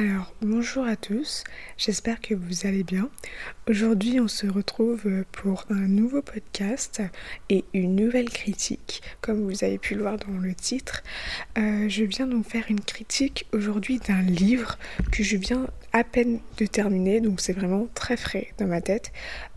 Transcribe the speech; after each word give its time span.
Alors, 0.00 0.32
bonjour 0.42 0.84
à 0.84 0.94
tous, 0.94 1.42
j'espère 1.76 2.20
que 2.20 2.32
vous 2.32 2.68
allez 2.68 2.84
bien. 2.84 3.10
Aujourd'hui, 3.68 4.20
on 4.20 4.28
se 4.28 4.46
retrouve 4.46 5.24
pour 5.32 5.64
un 5.70 5.88
nouveau 5.88 6.22
podcast 6.22 7.02
et 7.50 7.64
une 7.74 7.96
nouvelle 7.96 8.30
critique, 8.30 9.02
comme 9.20 9.42
vous 9.42 9.64
avez 9.64 9.76
pu 9.76 9.96
le 9.96 10.02
voir 10.02 10.16
dans 10.16 10.38
le 10.38 10.54
titre. 10.54 11.02
Euh, 11.58 11.88
je 11.88 12.04
viens 12.04 12.28
donc 12.28 12.46
faire 12.46 12.66
une 12.68 12.80
critique 12.80 13.46
aujourd'hui 13.52 13.98
d'un 13.98 14.22
livre 14.22 14.78
que 15.10 15.24
je 15.24 15.36
viens 15.36 15.66
à 15.92 16.04
peine 16.04 16.38
de 16.58 16.66
terminer, 16.66 17.20
donc 17.20 17.40
c'est 17.40 17.52
vraiment 17.52 17.88
très 17.92 18.16
frais 18.16 18.52
dans 18.58 18.68
ma 18.68 18.80
tête. 18.80 19.10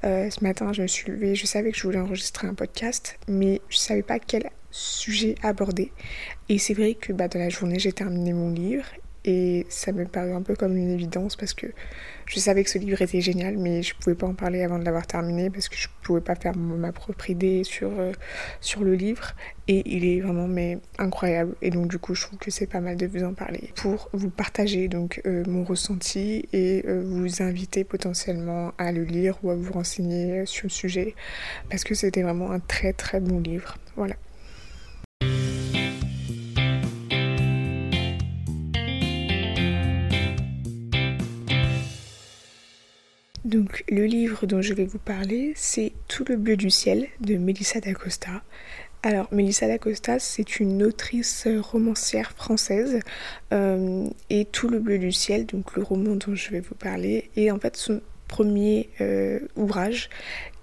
Euh, 0.05 0.31
ce 0.31 0.43
matin, 0.43 0.73
je 0.73 0.81
me 0.81 0.87
suis 0.87 1.11
levée, 1.11 1.35
je 1.35 1.45
savais 1.45 1.71
que 1.71 1.77
je 1.77 1.83
voulais 1.83 1.99
enregistrer 1.99 2.47
un 2.47 2.55
podcast, 2.55 3.19
mais 3.27 3.61
je 3.69 3.77
savais 3.77 4.01
pas 4.01 4.17
quel 4.17 4.49
sujet 4.71 5.35
aborder. 5.43 5.91
Et 6.49 6.57
c'est 6.57 6.73
vrai 6.73 6.95
que 6.95 7.13
bah, 7.13 7.27
dans 7.27 7.37
la 7.37 7.49
journée, 7.49 7.77
j'ai 7.77 7.93
terminé 7.93 8.33
mon 8.33 8.49
livre 8.49 8.85
et 9.23 9.67
ça 9.69 9.91
me 9.91 10.05
paraît 10.05 10.33
un 10.33 10.41
peu 10.41 10.55
comme 10.55 10.75
une 10.75 10.89
évidence 10.89 11.35
parce 11.35 11.53
que 11.53 11.67
je 12.25 12.39
savais 12.39 12.63
que 12.63 12.69
ce 12.69 12.77
livre 12.77 13.01
était 13.01 13.21
génial, 13.21 13.57
mais 13.57 13.83
je 13.83 13.93
pouvais 13.93 14.15
pas 14.15 14.25
en 14.25 14.33
parler 14.33 14.63
avant 14.63 14.79
de 14.79 14.85
l'avoir 14.85 15.05
terminé 15.05 15.49
parce 15.49 15.69
que 15.69 15.75
je 15.75 15.87
pouvais 16.01 16.21
pas 16.21 16.35
faire 16.35 16.55
ma 16.55 16.91
propre 16.91 17.29
idée 17.29 17.63
sur, 17.63 17.91
euh, 17.99 18.13
sur 18.61 18.83
le 18.83 18.95
livre. 18.95 19.33
Et 19.67 19.83
il 19.85 20.05
est 20.05 20.21
vraiment 20.21 20.47
mais 20.47 20.79
incroyable. 20.97 21.55
Et 21.61 21.69
donc 21.69 21.87
du 21.87 21.99
coup, 21.99 22.15
je 22.15 22.23
trouve 22.23 22.39
que 22.39 22.49
c'est 22.49 22.67
pas 22.67 22.79
mal 22.79 22.97
de 22.97 23.05
vous 23.05 23.23
en 23.23 23.33
parler 23.33 23.71
pour 23.75 24.09
vous 24.13 24.29
partager 24.29 24.87
donc 24.87 25.21
euh, 25.25 25.43
mon 25.45 25.63
ressenti 25.63 26.47
et 26.51 26.83
euh, 26.87 27.03
vous 27.05 27.43
inviter 27.43 27.83
potentiellement 27.83 28.71
à 28.77 28.91
le 28.91 29.03
lire 29.03 29.37
ou 29.43 29.51
à 29.51 29.55
vous 29.55 29.73
renseigner 29.73 30.45
sur 30.45 30.65
le 30.65 30.71
sujet 30.71 31.15
parce 31.69 31.83
que 31.83 31.93
c'était 31.93 32.23
vraiment 32.23 32.51
un 32.51 32.59
très 32.59 32.93
très 32.93 33.19
bon 33.19 33.39
livre. 33.39 33.77
Voilà. 33.95 34.15
Donc 43.51 43.83
le 43.89 44.05
livre 44.05 44.45
dont 44.45 44.61
je 44.61 44.73
vais 44.73 44.85
vous 44.85 44.97
parler, 44.97 45.51
c'est 45.57 45.91
Tout 46.07 46.23
le 46.29 46.37
bleu 46.37 46.55
du 46.55 46.69
ciel 46.69 47.07
de 47.19 47.35
Melissa 47.35 47.81
d'Acosta. 47.81 48.43
Alors 49.03 49.27
Melissa 49.33 49.67
d'Acosta, 49.67 50.19
c'est 50.19 50.61
une 50.61 50.81
autrice 50.83 51.49
romancière 51.59 52.31
française 52.31 52.99
euh, 53.51 54.07
et 54.29 54.45
Tout 54.45 54.69
le 54.69 54.79
bleu 54.79 54.99
du 54.99 55.11
ciel, 55.11 55.45
donc 55.45 55.75
le 55.75 55.83
roman 55.83 56.15
dont 56.15 56.33
je 56.33 56.49
vais 56.49 56.61
vous 56.61 56.75
parler, 56.75 57.29
est 57.35 57.51
en 57.51 57.59
fait 57.59 57.75
son 57.75 57.99
premier 58.29 58.87
euh, 59.01 59.41
ouvrage 59.57 60.09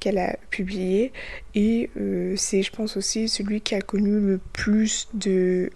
qu'elle 0.00 0.16
a 0.16 0.38
publié 0.48 1.12
et 1.54 1.90
euh, 1.98 2.36
c'est 2.36 2.62
je 2.62 2.72
pense 2.72 2.96
aussi 2.96 3.28
celui 3.28 3.60
qui 3.60 3.74
a 3.74 3.82
connu 3.82 4.18
le 4.18 4.40
plus 4.54 5.08
de 5.12 5.70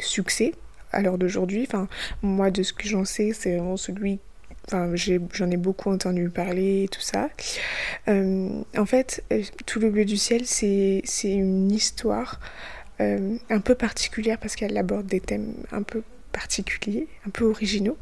succès 0.00 0.54
à 0.92 1.02
l'heure 1.02 1.18
d'aujourd'hui. 1.18 1.66
Enfin, 1.66 1.86
moi, 2.22 2.50
de 2.50 2.62
ce 2.62 2.72
que 2.72 2.88
j'en 2.88 3.04
sais, 3.04 3.32
c'est 3.34 3.56
vraiment 3.56 3.76
celui 3.76 4.20
Enfin, 4.70 4.94
j'en 5.32 5.50
ai, 5.50 5.56
beaucoup 5.56 5.90
entendu 5.90 6.28
parler 6.28 6.84
et 6.84 6.88
tout 6.88 7.00
ça. 7.00 7.30
Euh, 8.08 8.62
en 8.76 8.84
fait, 8.84 9.24
euh, 9.32 9.42
Tout 9.64 9.80
le 9.80 9.90
bleu 9.90 10.04
du 10.04 10.18
ciel, 10.18 10.42
c'est 10.44 11.02
une 11.24 11.70
histoire 11.70 12.38
euh, 13.00 13.36
un 13.48 13.60
peu 13.60 13.74
particulière 13.74 14.38
parce 14.38 14.56
qu'elle 14.56 14.76
aborde 14.76 15.06
des 15.06 15.20
thèmes 15.20 15.54
un 15.72 15.82
peu 15.82 16.02
particuliers, 16.32 17.08
un 17.26 17.30
peu 17.30 17.46
originaux. 17.46 17.96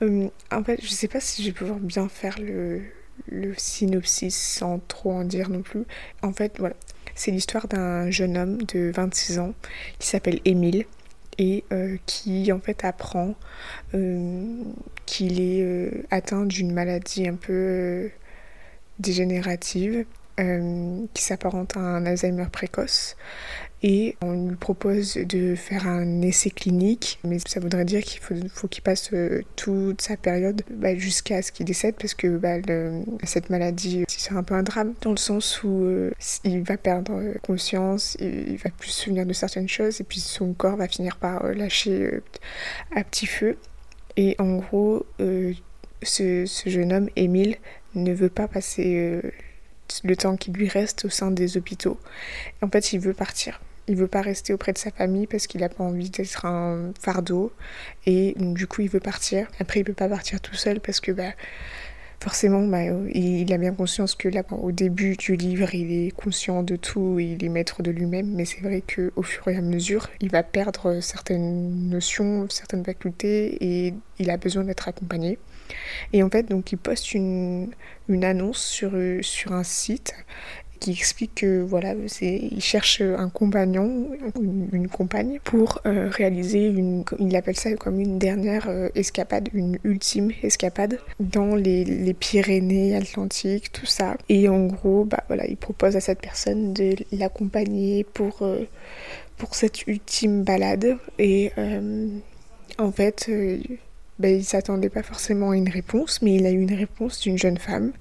en 0.00 0.64
fait, 0.64 0.80
je 0.82 0.88
sais 0.88 1.08
pas 1.08 1.20
si 1.20 1.42
je 1.42 1.48
vais 1.48 1.54
pouvoir 1.54 1.78
bien 1.78 2.08
faire 2.08 2.38
le 2.38 3.54
synopsis 3.58 4.34
sans 4.34 4.78
trop 4.78 5.12
en 5.12 5.24
dire 5.24 5.50
non 5.50 5.60
plus. 5.60 5.84
En 6.22 6.32
fait, 6.32 6.54
voilà. 6.58 6.76
C'est 7.14 7.30
l'histoire 7.30 7.68
d'un 7.68 8.10
jeune 8.10 8.38
homme 8.38 8.62
de 8.62 8.90
26 8.94 9.38
ans 9.40 9.52
qui 9.98 10.08
s'appelle 10.08 10.40
Émile 10.46 10.86
et 11.40 11.64
euh, 11.72 11.96
qui 12.04 12.52
en 12.52 12.60
fait 12.60 12.84
apprend 12.84 13.34
euh, 13.94 14.62
qu'il 15.06 15.40
est 15.40 15.62
euh, 15.62 16.04
atteint 16.10 16.44
d'une 16.44 16.70
maladie 16.70 17.26
un 17.26 17.34
peu 17.34 18.10
dégénérative 19.00 20.04
qui 21.12 21.22
s'apparente 21.22 21.76
à 21.76 21.80
un 21.80 22.06
Alzheimer 22.06 22.46
précoce 22.50 23.14
et 23.82 24.16
on 24.20 24.48
lui 24.48 24.56
propose 24.56 25.14
de 25.14 25.54
faire 25.54 25.88
un 25.88 26.20
essai 26.20 26.50
clinique, 26.50 27.18
mais 27.24 27.38
ça 27.38 27.60
voudrait 27.60 27.86
dire 27.86 28.02
qu'il 28.02 28.20
faut, 28.20 28.68
qu'il 28.68 28.82
passe 28.82 29.10
euh, 29.14 29.40
toute 29.56 30.02
sa 30.02 30.18
période 30.18 30.62
bah, 30.70 30.94
jusqu'à 30.94 31.40
ce 31.40 31.50
qu'il 31.50 31.64
décède, 31.64 31.94
parce 31.98 32.12
que 32.12 32.36
bah, 32.36 32.56
cette 33.24 33.48
maladie, 33.48 34.04
c'est 34.06 34.34
un 34.34 34.42
peu 34.42 34.54
un 34.54 34.62
drame, 34.62 34.92
dans 35.00 35.12
le 35.12 35.16
sens 35.16 35.62
où 35.62 35.84
euh, 35.84 36.10
il 36.44 36.62
va 36.62 36.76
perdre 36.76 37.38
conscience, 37.42 38.18
il, 38.20 38.58
va 38.58 38.68
plus 38.68 38.90
se 38.90 39.04
souvenir 39.04 39.24
de 39.24 39.32
certaines 39.32 39.68
choses, 39.68 40.02
et 40.02 40.04
puis 40.04 40.20
son 40.20 40.52
corps 40.52 40.76
va 40.76 40.86
finir 40.86 41.16
par 41.16 41.46
euh, 41.46 41.54
lâcher 41.54 42.20
à 42.94 43.02
petit 43.02 43.26
feu. 43.26 43.56
Et 44.18 44.36
en 44.38 44.56
gros, 44.56 45.06
ce, 46.02 46.44
jeune 46.66 46.92
homme, 46.92 47.08
Émile, 47.16 47.56
ne 47.94 48.12
veut 48.12 48.28
pas 48.28 48.48
passer 48.48 49.22
le 50.04 50.16
temps 50.16 50.36
qui 50.36 50.50
lui 50.50 50.68
reste 50.68 51.06
au 51.06 51.08
sein 51.08 51.30
des 51.30 51.56
hôpitaux. 51.56 51.98
En 52.60 52.68
fait, 52.68 52.92
il 52.92 53.00
veut 53.00 53.14
partir. 53.14 53.60
Il 53.90 53.96
veut 53.96 54.06
pas 54.06 54.22
rester 54.22 54.52
auprès 54.52 54.72
de 54.72 54.78
sa 54.78 54.92
famille 54.92 55.26
parce 55.26 55.48
qu'il 55.48 55.62
n'a 55.62 55.68
pas 55.68 55.82
envie 55.82 56.10
d'être 56.10 56.46
un 56.46 56.92
fardeau. 57.00 57.52
Et 58.06 58.36
du 58.38 58.68
coup, 58.68 58.82
il 58.82 58.88
veut 58.88 59.00
partir. 59.00 59.48
Après, 59.58 59.80
il 59.80 59.84
peut 59.84 59.92
pas 59.92 60.08
partir 60.08 60.40
tout 60.40 60.54
seul 60.54 60.78
parce 60.78 61.00
que 61.00 61.10
bah, 61.10 61.32
forcément, 62.22 62.64
bah, 62.68 62.84
il 63.12 63.52
a 63.52 63.58
bien 63.58 63.74
conscience 63.74 64.14
que 64.14 64.28
là, 64.28 64.44
au 64.52 64.70
début 64.70 65.16
du 65.16 65.34
livre, 65.34 65.74
il 65.74 66.06
est 66.06 66.12
conscient 66.12 66.62
de 66.62 66.76
tout, 66.76 67.18
il 67.18 67.44
est 67.44 67.48
maître 67.48 67.82
de 67.82 67.90
lui-même. 67.90 68.32
Mais 68.32 68.44
c'est 68.44 68.60
vrai 68.60 68.80
qu'au 68.80 69.22
fur 69.24 69.48
et 69.48 69.56
à 69.56 69.60
mesure, 69.60 70.08
il 70.20 70.30
va 70.30 70.44
perdre 70.44 71.00
certaines 71.00 71.88
notions, 71.88 72.48
certaines 72.48 72.84
facultés 72.84 73.56
et 73.60 73.94
il 74.20 74.30
a 74.30 74.36
besoin 74.36 74.62
d'être 74.62 74.86
accompagné. 74.86 75.40
Et 76.12 76.22
en 76.22 76.30
fait, 76.30 76.44
donc, 76.44 76.70
il 76.70 76.78
poste 76.78 77.12
une, 77.12 77.72
une 78.08 78.24
annonce 78.24 78.62
sur, 78.62 78.92
sur 79.22 79.52
un 79.52 79.64
site 79.64 80.14
qui 80.80 80.92
explique 80.92 81.36
que 81.36 81.60
voilà, 81.60 81.94
il 82.22 82.60
cherche 82.60 83.02
un 83.02 83.28
compagnon, 83.28 84.10
une, 84.40 84.88
compagne 84.88 85.38
pour 85.44 85.80
euh, 85.86 86.08
réaliser 86.10 86.66
une, 86.66 87.04
il 87.18 87.36
appelle 87.36 87.56
ça 87.56 87.74
comme 87.74 88.00
une 88.00 88.18
dernière 88.18 88.68
euh, 88.68 88.88
escapade, 88.94 89.50
une 89.52 89.78
ultime 89.84 90.32
escapade 90.42 90.98
dans 91.20 91.54
les, 91.54 91.84
les, 91.84 92.14
Pyrénées 92.14 92.96
Atlantiques, 92.96 93.70
tout 93.72 93.86
ça. 93.86 94.16
Et 94.28 94.48
en 94.48 94.66
gros, 94.66 95.04
bah 95.04 95.22
voilà, 95.28 95.46
il 95.46 95.56
propose 95.56 95.96
à 95.96 96.00
cette 96.00 96.20
personne 96.20 96.72
de 96.72 96.96
l'accompagner 97.12 98.04
pour 98.04 98.42
euh, 98.42 98.64
pour 99.36 99.54
cette 99.54 99.86
ultime 99.86 100.42
balade 100.42 100.98
et 101.18 101.50
en 102.78 102.92
fait 102.92 103.30
ben, 104.20 104.36
il 104.36 104.44
s'attendait 104.44 104.90
pas 104.90 105.02
forcément 105.02 105.50
à 105.50 105.56
une 105.56 105.68
réponse, 105.68 106.20
mais 106.20 106.34
il 106.34 106.46
a 106.46 106.50
eu 106.50 106.60
une 106.60 106.74
réponse 106.74 107.20
d'une 107.20 107.38
jeune 107.38 107.56
femme. 107.56 107.92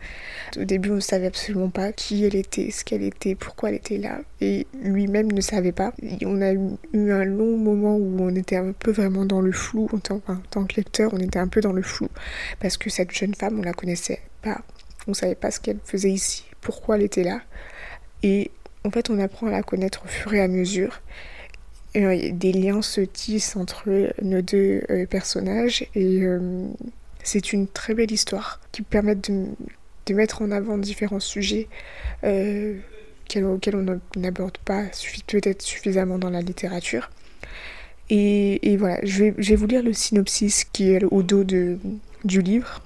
Au 0.58 0.66
début, 0.66 0.92
on 0.92 0.96
ne 0.96 1.00
savait 1.00 1.28
absolument 1.28 1.70
pas 1.70 1.94
qui 1.94 2.26
elle 2.26 2.36
était, 2.36 2.72
ce 2.72 2.84
qu'elle 2.84 3.04
était, 3.04 3.36
pourquoi 3.36 3.70
elle 3.70 3.76
était 3.76 3.98
là, 3.98 4.20
et 4.42 4.68
lui-même 4.84 5.32
ne 5.32 5.40
savait 5.40 5.72
pas. 5.72 5.94
on 6.26 6.42
a 6.42 6.52
eu 6.54 7.12
un 7.12 7.24
long 7.24 7.58
moment 7.58 7.96
où 7.96 8.18
on 8.20 8.36
était 8.36 8.58
un 8.58 8.74
peu 8.74 8.92
vraiment 8.92 9.26
dans 9.26 9.40
le 9.40 9.54
flou, 9.54 9.88
en 9.94 10.00
tant, 10.00 10.22
en 10.28 10.36
tant 10.52 10.66
que 10.66 10.76
lecteur, 10.76 11.12
on 11.14 11.20
était 11.20 11.40
un 11.40 11.48
peu 11.48 11.62
dans 11.62 11.74
le 11.74 11.82
flou, 11.82 12.10
parce 12.60 12.76
que 12.76 12.90
cette 12.90 13.12
jeune 13.12 13.34
femme, 13.34 13.58
on 13.58 13.64
la 13.64 13.74
connaissait 13.74 14.20
pas, 14.42 14.60
on 15.08 15.14
savait 15.14 15.36
pas 15.36 15.52
ce 15.52 15.62
qu'elle 15.62 15.80
faisait 15.86 16.12
ici, 16.12 16.44
pourquoi 16.60 16.98
elle 16.98 17.04
était 17.04 17.24
là, 17.24 17.40
et 18.24 18.52
en 18.84 18.92
fait, 18.92 19.10
on 19.10 19.20
apprend 19.20 19.48
à 19.48 19.52
la 19.52 19.64
connaître 19.64 20.04
au 20.04 20.08
fur 20.08 20.34
et 20.34 20.42
à 20.42 20.48
mesure. 20.48 21.02
Euh, 21.96 22.30
des 22.32 22.52
liens 22.52 22.84
se 22.84 23.02
tissent 23.02 23.56
entre 23.56 24.14
nos 24.22 24.42
deux 24.42 24.84
euh, 24.92 25.08
personnages 25.08 25.88
et 25.96 26.22
euh, 26.22 26.68
c'est 27.24 27.52
une 27.52 27.68
très 27.68 27.96
belle 27.96 28.12
histoire 28.12 28.62
qui 28.72 28.84
permet 28.84 29.16
de, 29.16 29.48
mettre 30.12 30.42
en 30.42 30.52
avant 30.52 30.78
différents 30.80 31.20
sujets 31.20 31.68
auxquels 32.24 33.76
on 33.76 34.00
n'aborde 34.16 34.58
pas 34.58 34.86
peut-être 35.28 35.62
suffisamment 35.62 36.18
dans 36.18 36.32
la 36.32 36.42
littérature. 36.42 37.12
Et, 38.10 38.76
voilà, 38.78 39.00
je 39.04 39.26
vais, 39.26 39.56
vous 39.56 39.68
lire 39.68 39.84
le 39.84 39.94
synopsis 39.94 40.64
qui 40.64 40.94
est 40.94 41.04
au 41.04 41.22
dos 41.22 41.44
du 41.44 42.42
livre. 42.42 42.82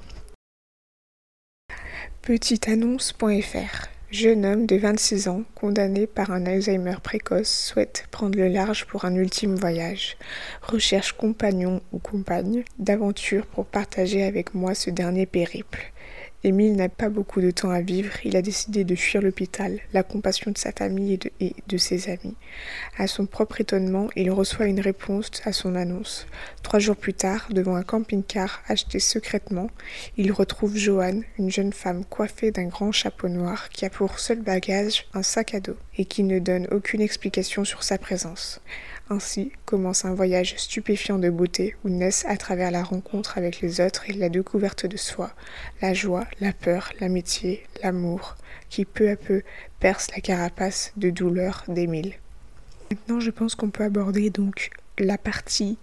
Petiteannonce.fr 2.23 3.92
Jeune 4.13 4.45
homme 4.45 4.67
de 4.67 4.75
26 4.75 5.27
ans, 5.27 5.41
condamné 5.55 6.05
par 6.05 6.29
un 6.29 6.45
Alzheimer 6.45 6.97
précoce, 7.01 7.49
souhaite 7.49 8.05
prendre 8.11 8.37
le 8.37 8.47
large 8.47 8.85
pour 8.85 9.05
un 9.05 9.15
ultime 9.15 9.55
voyage. 9.55 10.17
Recherche 10.61 11.13
compagnon 11.13 11.81
ou 11.91 11.97
compagne 11.97 12.63
d'aventure 12.77 13.47
pour 13.47 13.65
partager 13.65 14.21
avec 14.21 14.53
moi 14.53 14.75
ce 14.75 14.91
dernier 14.91 15.25
périple. 15.25 15.92
Émile 16.45 16.75
n'a 16.75 16.89
pas 16.89 17.07
beaucoup 17.07 17.39
de 17.39 17.51
temps 17.51 17.69
à 17.69 17.79
vivre, 17.79 18.11
il 18.25 18.35
a 18.35 18.41
décidé 18.41 18.83
de 18.83 18.95
fuir 18.95 19.21
l'hôpital, 19.21 19.79
la 19.93 20.03
compassion 20.03 20.51
de 20.51 20.57
sa 20.57 20.73
famille 20.73 21.17
et 21.39 21.55
de, 21.67 21.77
ses 21.77 22.09
amis. 22.09 22.35
À 22.97 23.07
son 23.07 23.25
propre 23.25 23.61
étonnement, 23.61 24.09
il 24.17 24.29
reçoit 24.29 24.65
une 24.65 24.81
réponse 24.81 25.29
à 25.45 25.53
son 25.53 25.75
annonce. 25.75 26.27
Trois 26.61 26.79
jours 26.79 26.97
plus 26.97 27.13
tard, 27.13 27.47
devant 27.49 27.75
un 27.77 27.83
camping-car 27.83 28.61
acheté 28.67 28.99
secrètement, 28.99 29.69
il 30.17 30.33
retrouve 30.33 30.75
Joanne, 30.75 31.23
une 31.39 31.49
jeune 31.49 31.71
femme 31.71 32.03
coiffée 32.03 32.51
d'un 32.51 32.67
grand 32.67 32.91
chapeau 32.91 33.29
noir 33.29 33.69
qui 33.69 33.85
a 33.85 33.89
pour 33.89 34.19
seul 34.19 34.41
bagage 34.41 35.05
un 35.13 35.23
sac 35.23 35.53
à 35.53 35.61
dos 35.61 35.77
et 35.97 36.03
qui 36.03 36.23
ne 36.23 36.39
donne 36.39 36.67
aucune 36.71 36.99
explication 36.99 37.63
sur 37.63 37.83
sa 37.83 37.97
présence. 37.97 38.59
Ainsi 39.09 39.51
commence 39.65 40.05
un 40.05 40.13
voyage 40.13 40.55
stupéfiant 40.57 41.19
de 41.19 41.29
beauté 41.29 41.75
où 41.83 41.89
naissent 41.89 42.25
à 42.27 42.37
travers 42.37 42.71
la 42.71 42.83
rencontre 42.83 43.37
avec 43.37 43.59
les 43.61 43.81
autres 43.81 44.09
et 44.09 44.13
la 44.13 44.29
découverte 44.29 44.85
de 44.85 44.97
soi, 44.97 45.33
la 45.81 45.93
joie, 45.93 46.25
la 46.39 46.53
peur, 46.53 46.91
l'amitié, 46.99 47.63
l'amour, 47.83 48.35
qui 48.69 48.85
peu 48.85 49.09
à 49.09 49.15
peu 49.15 49.43
perce 49.79 50.07
la 50.15 50.21
carapace 50.21 50.93
de 50.95 51.09
douleur 51.09 51.63
d'Émile. 51.67 52.13
Maintenant, 52.91 53.19
je 53.19 53.31
pense 53.31 53.55
qu'on 53.55 53.69
peut 53.69 53.83
aborder 53.83 54.29
donc 54.29 54.71
la 54.97 55.17
partie 55.17 55.77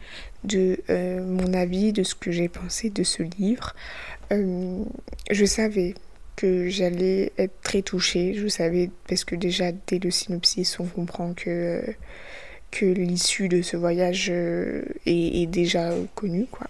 de 0.44 0.78
euh, 0.88 1.22
mon 1.22 1.52
avis, 1.52 1.92
de 1.92 2.02
ce 2.02 2.14
que 2.14 2.30
j'ai 2.30 2.48
pensé 2.48 2.88
de 2.90 3.02
ce 3.02 3.22
livre. 3.22 3.74
Euh, 4.32 4.82
je 5.30 5.44
savais 5.44 5.94
que 6.36 6.68
j'allais 6.68 7.32
être 7.36 7.60
très 7.62 7.82
touchée, 7.82 8.34
je 8.34 8.48
savais 8.48 8.90
parce 9.08 9.24
que 9.24 9.34
déjà 9.34 9.72
dès 9.72 9.98
le 9.98 10.10
synopsis 10.10 10.80
on 10.80 10.86
comprend 10.86 11.34
que, 11.34 11.82
que 12.70 12.86
l'issue 12.86 13.48
de 13.48 13.62
ce 13.62 13.76
voyage 13.76 14.28
euh, 14.30 14.82
est, 15.06 15.46
déjà 15.46 15.92
connue 16.14 16.46
quoi 16.50 16.66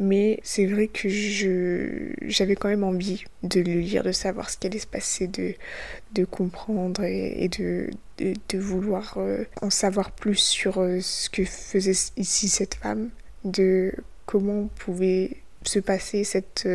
mais 0.00 0.38
c'est 0.44 0.66
vrai 0.66 0.86
que 0.86 1.08
je 1.08 2.12
j'avais 2.22 2.54
quand 2.54 2.68
même 2.68 2.84
envie 2.84 3.24
de 3.42 3.60
le 3.60 3.80
lire, 3.80 4.04
de 4.04 4.12
savoir 4.12 4.48
ce 4.48 4.56
qui 4.56 4.68
allait 4.68 4.78
se 4.78 4.86
passer, 4.86 5.26
de, 5.26 5.54
de 6.12 6.24
comprendre 6.24 7.02
et, 7.02 7.48
de, 7.48 7.90
de, 8.20 8.58
vouloir 8.60 9.14
euh, 9.16 9.42
en 9.60 9.70
savoir 9.70 10.12
plus 10.12 10.36
sur 10.36 10.78
euh, 10.78 11.00
ce 11.00 11.28
que 11.28 11.44
faisait 11.44 12.12
ici 12.16 12.48
cette 12.48 12.76
femme, 12.76 13.10
de 13.44 13.92
comment 14.24 14.68
pouvait 14.78 15.38
se 15.64 15.80
passer 15.80 16.22
cette 16.22 16.68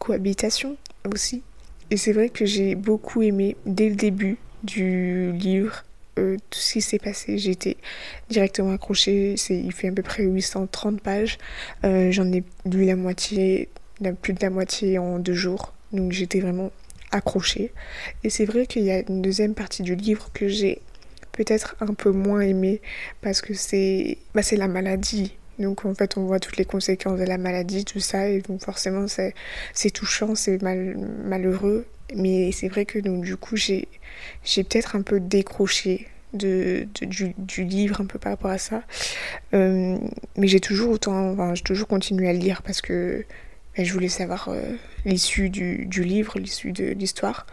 cohabitation 0.00 0.76
aussi. 1.04 1.44
Et 1.92 1.96
c'est 1.96 2.12
vrai 2.12 2.30
que 2.30 2.46
j'ai 2.46 2.74
beaucoup 2.74 3.22
aimé 3.22 3.56
dès 3.64 3.90
le 3.90 3.94
début 3.94 4.38
du 4.64 5.30
livre 5.30 5.84
euh, 6.20 6.36
tout 6.50 6.58
ce 6.58 6.74
qui 6.74 6.80
s'est 6.80 6.98
passé. 6.98 7.38
J'ai 7.38 7.50
été 7.50 7.76
directement 8.28 8.72
accrochée. 8.72 9.34
Il 9.48 9.72
fait 9.72 9.88
à 9.88 9.92
peu 9.92 10.02
près 10.02 10.22
830 10.22 11.00
pages. 11.00 11.38
Euh, 11.84 12.12
j'en 12.12 12.30
ai 12.32 12.44
lu 12.66 12.84
la 12.84 12.96
moitié, 12.96 13.68
plus 14.22 14.32
de 14.32 14.40
la 14.42 14.50
moitié 14.50 14.98
en 14.98 15.18
deux 15.18 15.34
jours. 15.34 15.72
Donc 15.92 16.12
j'étais 16.12 16.40
vraiment 16.40 16.70
accrochée. 17.10 17.72
Et 18.24 18.30
c'est 18.30 18.44
vrai 18.44 18.66
qu'il 18.66 18.82
y 18.84 18.90
a 18.90 19.00
une 19.08 19.22
deuxième 19.22 19.54
partie 19.54 19.82
du 19.82 19.94
livre 19.94 20.30
que 20.32 20.48
j'ai 20.48 20.80
peut-être 21.32 21.76
un 21.80 21.94
peu 21.94 22.10
moins 22.10 22.40
aimée 22.40 22.80
parce 23.20 23.40
que 23.40 23.54
c'est 23.54 24.18
bah, 24.34 24.42
la 24.52 24.68
maladie. 24.68 25.36
Donc 25.58 25.84
en 25.84 25.94
fait 25.94 26.16
on 26.16 26.24
voit 26.24 26.40
toutes 26.40 26.56
les 26.56 26.64
conséquences 26.64 27.18
de 27.18 27.24
la 27.24 27.36
maladie, 27.36 27.84
tout 27.84 28.00
ça, 28.00 28.28
et 28.28 28.40
donc 28.40 28.64
forcément 28.64 29.06
c'est 29.08 29.90
touchant, 29.90 30.34
c'est 30.34 30.60
mal, 30.62 30.96
malheureux. 31.24 31.84
Mais 32.14 32.52
c'est 32.52 32.68
vrai 32.68 32.84
que 32.84 32.98
du 32.98 33.36
coup 33.36 33.56
j'ai 33.56 33.86
peut-être 34.44 34.96
un 34.96 35.02
peu 35.02 35.20
décroché 35.20 36.08
de, 36.32 36.86
du, 37.02 37.64
livre 37.64 38.00
un 38.00 38.06
peu 38.06 38.18
par 38.18 38.32
rapport 38.32 38.50
à 38.50 38.58
ça. 38.58 38.82
Euh, 39.54 39.98
mais 40.36 40.46
j'ai 40.46 40.60
toujours 40.60 40.90
autant, 40.90 41.32
enfin, 41.32 41.54
j'ai 41.54 41.62
toujours 41.62 41.88
continué 41.88 42.28
à 42.28 42.32
le 42.32 42.38
lire 42.38 42.62
parce 42.62 42.80
que 42.80 43.24
ben, 43.76 43.84
je 43.84 43.92
voulais 43.92 44.08
savoir 44.08 44.48
euh, 44.48 44.60
l'issue 45.04 45.50
du, 45.50 45.86
livre, 46.04 46.38
l'issue 46.38 46.72
de 46.72 46.86
l'histoire. 46.92 47.46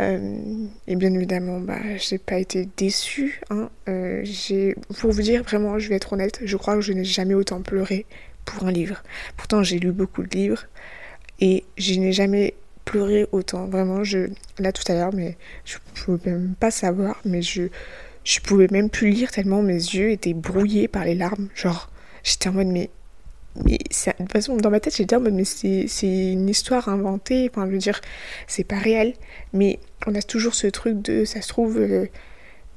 Euh, 0.00 0.66
et 0.86 0.96
bien 0.96 1.12
évidemment, 1.12 1.60
bah, 1.60 1.80
j'ai 1.96 2.18
pas 2.18 2.38
été 2.38 2.68
déçue. 2.76 3.40
Hein. 3.50 3.70
pour 4.98 5.10
vous 5.10 5.22
dire 5.22 5.42
vraiment, 5.42 5.78
je 5.78 5.88
vais 5.88 5.96
être 5.96 6.12
honnête, 6.12 6.40
je 6.44 6.56
crois 6.56 6.74
que 6.76 6.80
je 6.80 6.92
n'ai 6.92 7.04
jamais 7.04 7.34
autant 7.34 7.62
pleuré 7.62 8.06
pour 8.44 8.64
un 8.66 8.72
livre. 8.72 9.02
Pourtant, 9.36 9.62
j'ai 9.62 9.78
lu 9.78 9.92
beaucoup 9.92 10.22
de 10.22 10.36
livres 10.36 10.64
et 11.40 11.64
je 11.76 11.94
n'ai 11.94 12.12
jamais 12.12 12.54
pleurer 12.84 13.26
autant. 13.32 13.66
Vraiment, 13.66 14.04
je 14.04 14.30
là 14.58 14.72
tout 14.72 14.90
à 14.90 14.94
l'heure, 14.94 15.14
mais 15.14 15.36
je 15.64 15.78
pouvais 15.94 16.30
même 16.30 16.54
pas 16.58 16.70
savoir, 16.70 17.20
mais 17.24 17.42
je 17.42 17.68
je 18.24 18.40
pouvais 18.40 18.68
même 18.70 18.88
plus 18.88 19.10
lire 19.10 19.30
tellement 19.32 19.62
mes 19.62 19.74
yeux 19.74 20.10
étaient 20.10 20.34
brouillés 20.34 20.88
par 20.88 21.04
les 21.04 21.14
larmes. 21.14 21.48
Genre, 21.54 21.90
j'étais 22.22 22.48
en 22.48 22.52
mode 22.52 22.68
mais 22.68 22.90
mais 23.66 23.76
de 23.78 24.12
toute 24.16 24.32
façon 24.32 24.56
dans 24.56 24.70
ma 24.70 24.80
tête 24.80 24.96
j'étais 24.96 25.14
en 25.14 25.20
mode 25.20 25.34
mais 25.34 25.44
c'est 25.44 26.32
une 26.32 26.48
histoire 26.48 26.88
inventée. 26.88 27.50
Enfin, 27.50 27.66
je 27.66 27.72
veux 27.72 27.78
dire, 27.78 28.00
c'est 28.46 28.64
pas 28.64 28.78
réel, 28.78 29.14
mais 29.52 29.78
on 30.06 30.14
a 30.14 30.22
toujours 30.22 30.54
ce 30.54 30.66
truc 30.68 31.02
de 31.02 31.24
ça 31.24 31.42
se 31.42 31.48
trouve 31.48 31.78
euh, 31.78 32.06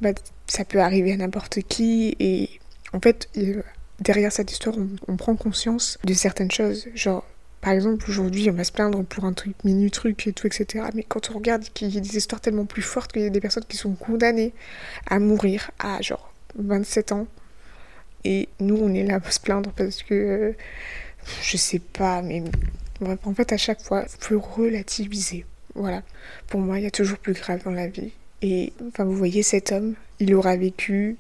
bah, 0.02 0.12
ça 0.48 0.66
peut 0.66 0.80
arriver 0.80 1.14
à 1.14 1.18
n'importe 1.18 1.60
qui 1.68 2.16
et 2.20 2.50
en 2.94 3.00
fait 3.00 3.30
euh, 3.38 3.64
derrière 4.00 4.32
cette 4.32 4.52
histoire 4.52 4.76
on, 4.78 4.90
on 5.08 5.16
prend 5.16 5.36
conscience 5.36 5.98
de 6.04 6.14
certaines 6.14 6.52
choses 6.52 6.88
genre 6.94 7.26
par 7.66 7.74
exemple, 7.74 8.06
aujourd'hui, 8.08 8.48
on 8.52 8.54
va 8.54 8.64
se 8.64 8.72
plaindre 8.72 9.04
pour 9.04 9.26
un 9.26 9.34
truc, 9.34 9.56
mini-truc 9.64 10.28
et 10.28 10.34
tout, 10.34 10.46
etc. 10.46 10.86
Mais 10.94 11.02
quand 11.02 11.32
on 11.32 11.34
regarde 11.34 11.64
qu'il 11.74 11.90
y 11.90 11.98
a 11.98 12.00
des 12.00 12.16
histoires 12.16 12.40
tellement 12.40 12.66
plus 12.66 12.84
fortes 12.84 13.12
qu'il 13.12 13.24
y 13.24 13.26
a 13.26 13.32
des 13.32 13.40
personnes 13.40 13.64
qui 13.68 13.76
sont 13.76 13.96
condamnées 13.96 14.54
à 15.08 15.18
mourir 15.18 15.72
à 15.80 16.00
genre 16.00 16.32
27 16.60 17.12
ans. 17.14 17.26
Et 18.24 18.50
nous, 18.60 18.78
on 18.78 18.94
est 18.94 19.04
là 19.04 19.20
pour 19.20 19.34
se 19.34 19.40
plaindre 19.40 19.72
parce 19.72 20.04
que. 20.04 20.14
Euh, 20.14 20.52
je 21.42 21.58
sais 21.58 21.80
pas, 21.80 22.22
mais. 22.22 22.44
en 23.02 23.34
fait, 23.34 23.52
à 23.52 23.58
chaque 23.58 23.82
fois, 23.82 24.06
il 24.08 24.24
faut 24.24 24.40
relativiser. 24.40 25.44
Voilà. 25.74 26.04
Pour 26.46 26.60
moi, 26.60 26.78
il 26.78 26.84
y 26.84 26.88
a 26.88 26.92
toujours 26.92 27.18
plus 27.18 27.34
grave 27.34 27.64
dans 27.64 27.72
la 27.72 27.88
vie. 27.88 28.12
Et 28.44 28.74
enfin, 28.90 29.06
vous 29.06 29.16
voyez, 29.16 29.42
cet 29.42 29.72
homme, 29.72 29.96
il 30.20 30.36
aura 30.36 30.56
vécu 30.56 31.18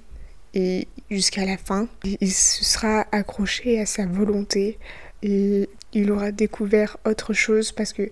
et 0.53 0.87
jusqu'à 1.09 1.43
la 1.43 1.57
fin, 1.57 1.87
il 2.03 2.31
se 2.31 2.63
sera 2.63 3.07
accroché 3.11 3.79
à 3.79 3.87
sa 3.87 4.05
volonté 4.05 4.77
et 5.23 5.67
il 5.95 6.11
aura 6.11 6.31
découvert 6.31 6.97
autre 7.05 7.33
chose 7.33 7.71
parce 7.71 7.93
que 7.93 8.09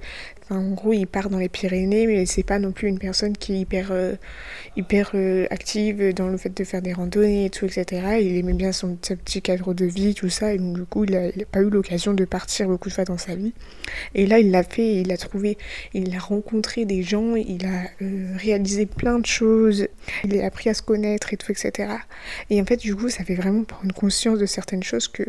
en 0.49 0.71
gros 0.71 0.93
il 0.93 1.05
part 1.05 1.29
dans 1.29 1.37
les 1.37 1.49
Pyrénées 1.49 2.07
mais 2.07 2.25
c'est 2.25 2.43
pas 2.43 2.59
non 2.59 2.71
plus 2.71 2.87
une 2.87 2.99
personne 2.99 3.35
qui 3.35 3.53
est 3.53 3.59
hyper 3.59 3.89
euh, 3.91 4.13
hyper 4.75 5.11
euh, 5.15 5.45
active 5.51 6.13
dans 6.13 6.27
le 6.27 6.37
fait 6.37 6.55
de 6.55 6.63
faire 6.63 6.81
des 6.81 6.93
randonnées 6.93 7.45
et 7.45 7.49
tout 7.49 7.65
etc 7.65 8.17
il 8.21 8.37
aimait 8.37 8.53
bien 8.53 8.71
son, 8.71 8.95
petit 8.95 9.41
cadre 9.41 9.73
de 9.73 9.85
vie 9.85 10.15
tout 10.15 10.29
ça 10.29 10.53
et 10.53 10.57
donc 10.57 10.75
du 10.75 10.85
coup 10.85 11.03
il 11.03 11.15
a, 11.15 11.29
pas 11.51 11.59
eu 11.59 11.69
l'occasion 11.69 12.13
de 12.13 12.25
partir 12.25 12.67
beaucoup 12.67 12.89
de 12.89 12.93
fois 12.93 13.03
dans 13.03 13.17
sa 13.17 13.35
vie. 13.35 13.53
Et 14.15 14.25
là 14.25 14.39
il 14.39 14.51
l'a 14.51 14.63
fait 14.63 15.01
il 15.01 15.11
a 15.11 15.17
trouvé 15.17 15.57
il 15.93 16.15
a 16.15 16.19
rencontré 16.19 16.85
des 16.85 17.03
gens 17.03 17.35
il 17.35 17.65
a 17.65 17.83
euh, 18.01 18.35
réalisé 18.37 18.85
plein 18.85 19.19
de 19.19 19.25
choses 19.25 19.87
il 20.23 20.39
a 20.39 20.45
appris 20.45 20.69
à 20.69 20.73
se 20.73 20.81
connaître 20.81 21.33
et 21.33 21.37
tout 21.37 21.51
etc 21.51 21.93
et 22.49 22.61
en 22.61 22.65
fait 22.65 22.77
du 22.77 22.95
coup 22.95 23.09
ça 23.09 23.23
fait 23.23 23.35
vraiment 23.35 23.63
prendre 23.63 23.93
conscience 23.93 24.39
de 24.39 24.45
certaines 24.45 24.83
choses 24.83 25.07
que 25.07 25.23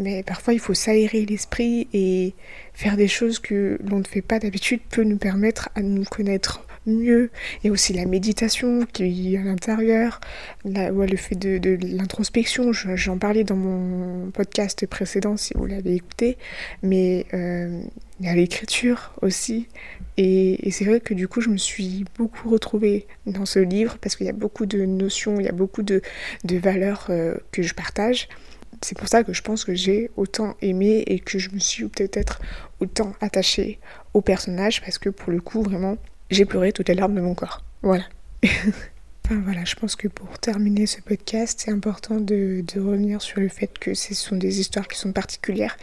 mais 0.00 0.22
parfois, 0.22 0.54
il 0.54 0.60
faut 0.60 0.74
s'aérer 0.74 1.26
l'esprit 1.26 1.86
et 1.92 2.34
faire 2.72 2.96
des 2.96 3.06
choses 3.06 3.38
que 3.38 3.78
l'on 3.84 3.98
ne 3.98 4.04
fait 4.04 4.22
pas 4.22 4.38
d'habitude 4.38 4.80
peut 4.90 5.04
nous 5.04 5.18
permettre 5.18 5.68
à 5.74 5.82
nous 5.82 6.04
connaître 6.04 6.64
mieux. 6.86 7.30
Et 7.64 7.70
aussi 7.70 7.92
la 7.92 8.06
méditation 8.06 8.86
qui 8.92 9.34
est 9.34 9.38
à 9.38 9.42
l'intérieur, 9.42 10.20
le 10.64 11.16
fait 11.16 11.34
de, 11.34 11.78
l'introspection. 11.82 12.72
J'en 12.72 13.18
parlais 13.18 13.44
dans 13.44 13.56
mon 13.56 14.30
podcast 14.30 14.86
précédent 14.86 15.36
si 15.36 15.52
vous 15.54 15.66
l'avez 15.66 15.96
écouté. 15.96 16.38
Mais 16.82 17.26
euh, 17.34 17.82
il 18.20 18.26
y 18.26 18.28
a 18.30 18.34
l'écriture 18.34 19.12
aussi. 19.20 19.68
Et, 20.16 20.70
c'est 20.70 20.86
vrai 20.86 21.00
que 21.00 21.12
du 21.12 21.28
coup, 21.28 21.42
je 21.42 21.50
me 21.50 21.58
suis 21.58 22.06
beaucoup 22.16 22.48
retrouvée 22.48 23.06
dans 23.26 23.44
ce 23.44 23.58
livre 23.58 23.98
parce 24.00 24.16
qu'il 24.16 24.26
y 24.26 24.30
a 24.30 24.34
beaucoup 24.34 24.64
de 24.64 24.84
notions, 24.86 25.38
il 25.38 25.44
y 25.44 25.48
a 25.48 25.52
beaucoup 25.52 25.82
de, 25.82 26.00
valeurs 26.44 27.08
euh, 27.10 27.34
que 27.52 27.62
je 27.62 27.74
partage 27.74 28.28
c'est 28.82 28.96
pour 28.96 29.08
ça 29.08 29.24
que 29.24 29.32
je 29.32 29.42
pense 29.42 29.64
que 29.64 29.74
j'ai 29.74 30.10
autant 30.16 30.56
aimé 30.62 31.04
et 31.06 31.18
que 31.18 31.38
je 31.38 31.50
me 31.50 31.58
suis 31.58 31.86
peut-être 31.88 32.40
autant 32.80 33.12
attachée 33.20 33.78
au 34.14 34.20
personnage 34.20 34.80
parce 34.80 34.98
que 34.98 35.10
pour 35.10 35.32
le 35.32 35.40
coup, 35.40 35.62
vraiment, 35.62 35.96
j'ai 36.30 36.44
pleuré 36.44 36.72
toutes 36.72 36.88
les 36.88 36.94
larmes 36.94 37.14
de 37.14 37.20
mon 37.20 37.34
corps. 37.34 37.62
Voilà. 37.82 38.04
enfin 38.44 39.40
voilà, 39.44 39.64
je 39.64 39.74
pense 39.74 39.96
que 39.96 40.08
pour 40.08 40.38
terminer 40.38 40.86
ce 40.86 41.00
podcast, 41.02 41.60
c'est 41.62 41.70
important 41.70 42.16
de, 42.16 42.64
revenir 42.76 43.20
sur 43.20 43.40
le 43.40 43.48
fait 43.48 43.78
que 43.78 43.94
ce 43.94 44.14
sont 44.14 44.36
des 44.36 44.60
histoires 44.60 44.88
qui 44.88 44.98
sont 44.98 45.12
particulières. 45.12 45.76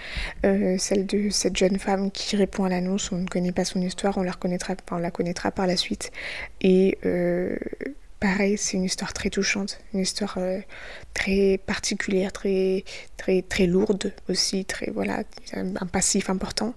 Euh, 0.46 0.78
celle 0.80 1.06
de 1.06 1.30
cette 1.30 1.56
jeune 1.56 1.78
femme 1.78 2.10
qui 2.10 2.36
répond 2.36 2.66
à 2.66 2.70
l'annonce, 2.70 3.12
on 3.12 3.18
ne 3.18 3.28
connaît 3.28 3.52
pas 3.52 3.66
son 3.66 3.82
histoire, 3.82 4.18
on 4.18 4.24
la 4.24 4.32
reconnaîtra, 4.32 4.76
connaîtra 5.12 5.52
par 5.52 5.68
la 5.68 5.78
suite. 5.78 6.12
Et 6.62 6.98
euh, 7.06 7.58
pareil, 8.20 8.58
c'est 8.58 8.78
une 8.78 8.84
histoire 8.84 9.14
très 9.14 9.30
touchante, 9.30 9.80
une 9.94 10.02
histoire 10.02 10.38
euh, 10.38 10.60
très 11.14 11.60
particulière, 11.66 12.32
très, 12.32 12.84
très, 13.18 13.42
très 13.42 13.68
lourde 13.68 14.14
aussi, 14.30 14.66
très, 14.66 14.90
voilà, 14.92 15.24
un 15.54 15.86
passif 15.86 16.30
important. 16.30 16.74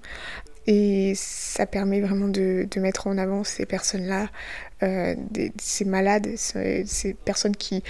Et 0.66 1.14
ça 1.16 1.66
permet 1.66 2.00
vraiment 2.00 2.28
de, 2.28 2.68
mettre 2.76 3.06
en 3.06 3.18
avant 3.18 3.44
ces 3.44 3.66
personnes-là, 3.66 4.28
euh, 4.82 5.14
ces 5.58 5.84
malades, 5.84 6.28
ces, 6.36 7.16
personnes 7.24 7.56
qui 7.56 7.82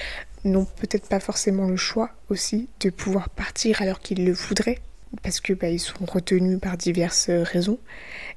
n'ont 0.44 0.64
peut-être 0.64 1.08
pas 1.08 1.20
forcément 1.20 1.66
le 1.66 1.76
choix 1.76 2.10
aussi 2.30 2.68
de 2.80 2.90
pouvoir 2.90 3.28
partir 3.28 3.82
alors 3.82 4.00
qu'ils 4.00 4.24
le 4.24 4.32
voudraient, 4.32 4.78
parce 5.22 5.40
que 5.40 5.52
bah, 5.52 5.68
ils 5.68 5.80
sont 5.80 6.06
retenus 6.06 6.60
par 6.60 6.76
diverses 6.76 7.28
raisons. 7.28 7.78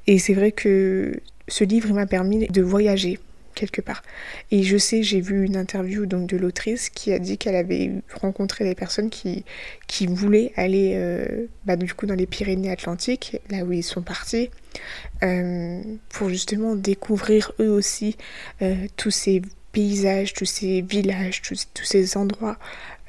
Et 0.07 0.17
c'est 0.17 0.33
vrai 0.33 0.51
que 0.51 1.21
ce 1.47 1.63
livre 1.63 1.93
m'a 1.93 2.07
permis 2.07 2.47
de 2.47 2.61
voyager 2.61 3.19
quelque 3.53 3.81
part. 3.81 4.03
Et 4.51 4.63
je 4.63 4.77
sais, 4.77 5.03
j'ai 5.03 5.21
vu 5.21 5.45
une 5.45 5.55
interview 5.55 6.05
donc 6.05 6.27
de 6.27 6.37
l'autrice 6.37 6.89
qui 6.89 7.11
a 7.13 7.19
dit 7.19 7.37
qu'elle 7.37 7.55
avait 7.55 7.91
rencontré 8.13 8.63
des 8.63 8.75
personnes 8.75 9.09
qui, 9.09 9.45
qui 9.87 10.07
voulaient 10.07 10.51
aller 10.55 10.93
euh, 10.95 11.47
bah, 11.65 11.75
du 11.75 11.93
coup 11.93 12.05
dans 12.05 12.15
les 12.15 12.25
Pyrénées-Atlantiques, 12.25 13.41
là 13.49 13.63
où 13.63 13.71
ils 13.71 13.83
sont 13.83 14.01
partis, 14.01 14.49
euh, 15.23 15.81
pour 16.09 16.29
justement 16.29 16.75
découvrir 16.75 17.51
eux 17.59 17.69
aussi 17.69 18.17
euh, 18.61 18.75
tous 18.97 19.11
ces 19.11 19.41
paysages, 19.71 20.33
tous 20.33 20.45
ces 20.45 20.81
villages, 20.81 21.41
tous, 21.41 21.67
ces 21.83 22.17
endroits 22.17 22.57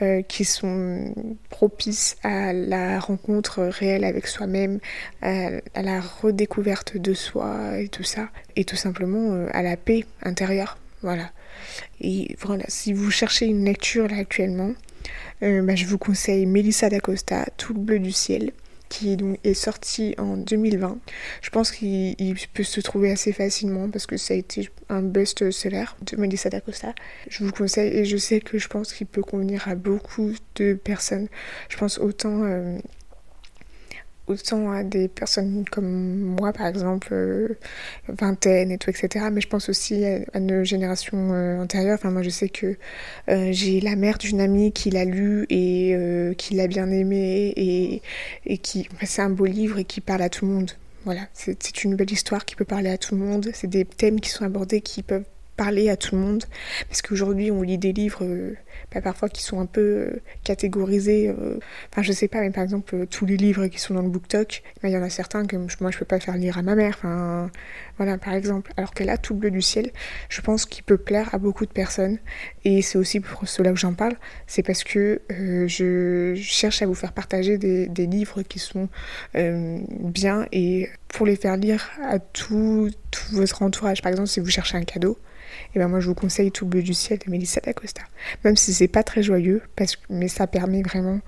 euh, 0.02 0.22
qui 0.22 0.44
sont 0.44 1.14
propices 1.50 2.16
à 2.22 2.52
la 2.52 2.98
rencontre 2.98 3.62
réelle 3.62 4.04
avec 4.04 4.26
soi-même, 4.26 4.80
à, 5.22 5.50
la 5.80 6.00
redécouverte 6.00 6.96
de 6.96 7.14
soi 7.14 7.78
et 7.78 7.88
tout 7.88 8.02
ça, 8.02 8.28
et 8.56 8.64
tout 8.64 8.76
simplement 8.76 9.32
euh, 9.32 9.46
à 9.52 9.62
la 9.62 9.76
paix 9.76 10.04
intérieure. 10.22 10.78
Voilà. 11.02 11.30
Et 12.00 12.36
voilà, 12.40 12.64
si 12.68 12.92
vous 12.92 13.10
cherchez 13.10 13.46
une 13.46 13.64
lecture 13.64 14.08
là 14.08 14.16
actuellement, 14.18 14.72
euh, 15.42 15.62
bah, 15.62 15.74
je 15.74 15.86
vous 15.86 15.98
conseille 15.98 16.46
Melissa 16.46 16.88
d'Acosta, 16.88 17.46
Tout 17.56 17.74
le 17.74 17.80
bleu 17.80 17.98
du 17.98 18.12
ciel 18.12 18.50
qui 18.94 19.16
est 19.42 19.54
sorti 19.54 20.14
en 20.18 20.36
2020. 20.36 20.98
Je 21.42 21.50
pense 21.50 21.72
qu'il 21.72 22.36
peut 22.52 22.62
se 22.62 22.80
trouver 22.80 23.10
assez 23.10 23.32
facilement 23.32 23.90
parce 23.90 24.06
que 24.06 24.16
ça 24.16 24.34
a 24.34 24.36
été 24.36 24.70
un 24.88 25.02
best-seller 25.02 25.86
de 26.02 26.16
Melissa 26.16 26.48
d'Acosta. 26.48 26.94
Je 27.28 27.42
vous 27.42 27.50
conseille 27.50 27.92
et 27.92 28.04
je 28.04 28.16
sais 28.16 28.38
que 28.40 28.56
je 28.56 28.68
pense 28.68 28.92
qu'il 28.92 29.08
peut 29.08 29.22
convenir 29.22 29.66
à 29.66 29.74
beaucoup 29.74 30.30
de 30.54 30.74
personnes. 30.74 31.26
Je 31.68 31.76
pense 31.76 31.98
autant 31.98 32.44
euh, 32.44 32.78
autant 34.26 34.70
à 34.70 34.82
des 34.82 35.08
personnes 35.08 35.64
comme 35.70 36.18
moi, 36.18 36.52
par 36.52 36.66
exemple, 36.66 37.08
euh, 37.12 37.58
vingtaine 38.08 38.70
et 38.70 38.78
tout, 38.78 38.90
etc. 38.90 39.26
Mais 39.30 39.40
je 39.40 39.48
pense 39.48 39.68
aussi 39.68 40.04
à, 40.04 40.40
nos 40.40 40.64
générations 40.64 41.32
euh, 41.32 41.62
antérieures. 41.62 41.98
Enfin, 41.98 42.10
moi, 42.10 42.22
je 42.22 42.30
sais 42.30 42.48
que 42.48 42.76
euh, 43.28 43.48
j'ai 43.52 43.80
la 43.80 43.96
mère 43.96 44.18
d'une 44.18 44.40
amie 44.40 44.72
qui 44.72 44.90
l'a 44.90 45.04
lu 45.04 45.46
et 45.50 46.34
qui 46.38 46.54
l'a 46.54 46.66
bien 46.66 46.90
aimé 46.90 47.52
et, 47.56 48.02
et 48.46 48.58
qui... 48.58 48.88
c'est 49.02 49.22
un 49.22 49.30
beau 49.30 49.46
livre 49.46 49.78
et 49.78 49.84
qui 49.84 50.00
parle 50.00 50.22
à 50.22 50.28
tout 50.28 50.46
le 50.46 50.52
monde. 50.52 50.70
Voilà, 51.04 51.20
c'est 51.34 51.84
une 51.84 51.96
belle 51.96 52.10
histoire 52.10 52.46
qui 52.46 52.56
peut 52.56 52.64
parler 52.64 52.88
à 52.88 52.96
tout 52.96 53.14
le 53.14 53.20
monde. 53.20 53.50
C'est 53.52 53.66
des 53.66 53.84
thèmes 53.84 54.20
qui 54.20 54.30
sont 54.30 54.44
abordés 54.44 54.80
qui 54.80 55.02
peuvent 55.02 55.24
parler 55.56 55.88
à 55.88 55.96
tout 55.96 56.14
le 56.14 56.20
monde. 56.20 56.44
Parce 56.88 57.02
qu'aujourd'hui, 57.02 57.50
on 57.50 57.62
lit 57.62 57.78
des 57.78 57.92
livres 57.92 58.24
euh, 58.24 58.56
bah, 58.92 59.00
parfois 59.00 59.28
qui 59.28 59.42
sont 59.42 59.60
un 59.60 59.66
peu 59.66 59.80
euh, 59.80 60.22
catégorisés. 60.42 61.28
Euh, 61.28 61.58
enfin, 61.92 62.02
je 62.02 62.12
sais 62.12 62.28
pas, 62.28 62.40
mais 62.40 62.50
par 62.50 62.62
exemple, 62.62 63.06
tous 63.06 63.26
les 63.26 63.36
livres 63.36 63.66
qui 63.66 63.78
sont 63.78 63.94
dans 63.94 64.02
le 64.02 64.08
BookTok, 64.08 64.62
bah, 64.82 64.88
il 64.88 64.92
y 64.92 64.96
en 64.96 65.02
a 65.02 65.10
certains 65.10 65.46
que 65.46 65.56
moi, 65.56 65.90
je 65.90 65.98
peux 65.98 66.04
pas 66.04 66.20
faire 66.20 66.36
lire 66.36 66.58
à 66.58 66.62
ma 66.62 66.74
mère. 66.74 66.94
Enfin, 66.98 67.50
voilà, 67.96 68.18
par 68.18 68.34
exemple. 68.34 68.72
Alors 68.76 68.94
que 68.94 69.04
là, 69.04 69.16
Tout 69.16 69.34
bleu 69.34 69.50
du 69.50 69.62
ciel, 69.62 69.90
je 70.28 70.40
pense 70.40 70.66
qu'il 70.66 70.84
peut 70.84 70.98
plaire 70.98 71.34
à 71.34 71.38
beaucoup 71.38 71.66
de 71.66 71.72
personnes. 71.72 72.18
Et 72.64 72.82
c'est 72.82 72.98
aussi 72.98 73.20
pour 73.20 73.48
cela 73.48 73.70
que 73.70 73.78
j'en 73.78 73.94
parle. 73.94 74.16
C'est 74.46 74.62
parce 74.62 74.84
que 74.84 75.20
je 75.30 76.34
cherche 76.36 76.82
à 76.82 76.86
vous 76.86 76.94
faire 76.94 77.12
partager 77.12 77.58
des, 77.58 78.06
livres 78.06 78.42
qui 78.42 78.58
sont 78.58 78.88
bien 79.34 80.46
et 80.52 80.90
pour 81.08 81.26
les 81.26 81.36
faire 81.36 81.56
lire 81.56 81.90
à 82.02 82.18
tout 82.18 82.90
votre 83.32 83.62
entourage. 83.62 84.02
Par 84.02 84.10
exemple, 84.10 84.28
si 84.28 84.40
vous 84.40 84.50
cherchez 84.50 84.76
un 84.76 84.84
cadeau, 84.84 85.18
et 85.74 85.78
ben 85.78 85.88
moi 85.88 86.00
je 86.00 86.08
vous 86.08 86.14
conseille 86.14 86.50
Tout 86.50 86.66
bleu 86.66 86.82
du 86.82 86.94
ciel 86.94 87.18
de 87.24 87.30
Melissa 87.30 87.60
d'Acosta. 87.60 88.02
Même 88.44 88.56
si 88.56 88.72
c'est 88.72 88.88
pas 88.88 89.02
très 89.02 89.22
joyeux, 89.22 89.62
parce 89.76 89.96
que, 89.96 90.02
mais 90.10 90.28
ça 90.28 90.46
permet 90.46 90.82
vraiment 90.82 91.20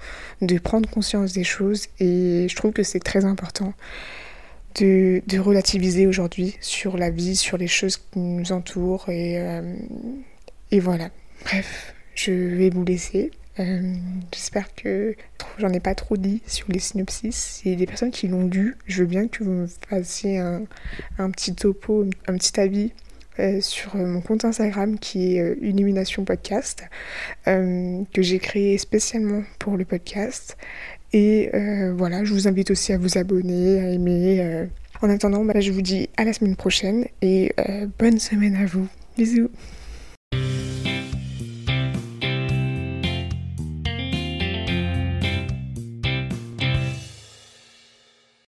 de 0.42 0.58
prendre 0.58 0.88
conscience 0.88 1.32
des 1.32 1.44
choses 1.44 1.86
et 2.00 2.46
je 2.48 2.56
trouve 2.56 2.72
que 2.72 2.82
c'est 2.82 3.00
très 3.00 3.24
important 3.24 3.74
de, 4.80 5.22
de 5.26 5.38
relativiser 5.38 6.06
aujourd'hui 6.06 6.56
sur 6.60 6.96
la 6.96 7.10
vie, 7.10 7.36
sur 7.36 7.56
les 7.56 7.68
choses 7.68 7.96
qui 7.96 8.18
nous 8.18 8.52
entourent 8.52 9.08
et, 9.08 9.40
euh, 9.40 9.74
et 10.70 10.80
voilà. 10.80 11.10
Bref, 11.44 11.94
je 12.14 12.32
vais 12.32 12.70
vous 12.70 12.84
laisser. 12.84 13.30
Euh, 13.58 13.94
j'espère 14.34 14.74
que 14.74 15.16
j'en 15.58 15.72
ai 15.72 15.80
pas 15.80 15.94
trop 15.94 16.16
dit 16.16 16.42
sur 16.46 16.66
les 16.68 16.78
synopsis. 16.78 17.34
Si 17.34 17.74
des 17.76 17.86
personnes 17.86 18.10
qui 18.10 18.28
l'ont 18.28 18.46
lu, 18.46 18.76
je 18.86 19.02
veux 19.02 19.08
bien 19.08 19.28
que 19.28 19.44
vous 19.44 19.50
me 19.50 19.66
fassiez 19.88 20.38
un, 20.38 20.64
un 21.18 21.30
petit 21.30 21.54
topo, 21.54 22.04
un 22.26 22.36
petit 22.36 22.60
avis 22.60 22.92
euh, 23.38 23.60
sur 23.60 23.96
mon 23.96 24.20
compte 24.20 24.44
Instagram 24.44 24.98
qui 24.98 25.36
est 25.36 25.40
euh, 25.40 25.56
Illumination 25.60 26.24
Podcast, 26.24 26.84
euh, 27.46 28.02
que 28.12 28.22
j'ai 28.22 28.38
créé 28.38 28.78
spécialement 28.78 29.42
pour 29.58 29.76
le 29.76 29.84
podcast. 29.84 30.56
Et 31.12 31.50
voilà, 31.96 32.24
je 32.24 32.34
vous 32.34 32.46
invite 32.46 32.70
aussi 32.70 32.92
à 32.92 32.98
vous 32.98 33.16
abonner, 33.16 33.80
à 33.80 33.88
aimer. 33.90 34.66
En 35.00 35.08
attendant, 35.08 35.46
bah, 35.46 35.60
je 35.60 35.72
vous 35.72 35.80
dis 35.80 36.10
à 36.18 36.24
la 36.24 36.34
semaine 36.34 36.56
prochaine 36.56 37.06
et 37.22 37.54
bonne 37.98 38.18
semaine 38.18 38.54
à 38.56 38.66
vous. 38.66 38.86
Bisous 39.16 39.48